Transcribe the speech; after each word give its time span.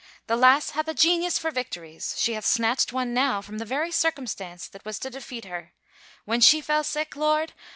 "The 0.25 0.35
lass 0.35 0.71
hath 0.71 0.87
a 0.87 0.95
genius 0.95 1.37
for 1.37 1.51
victories— 1.51 2.15
she 2.17 2.33
hath 2.33 2.43
snatched 2.43 2.91
one 2.91 3.13
now 3.13 3.39
from 3.39 3.59
the 3.59 3.65
very 3.65 3.91
circumstance 3.91 4.67
that 4.69 4.83
was 4.83 4.97
to 4.97 5.11
defeat 5.11 5.45
her.... 5.45 5.73
When 6.25 6.41
she 6.41 6.59
fell 6.59 6.83
sick. 6.83 7.15
Lord! 7.15 7.53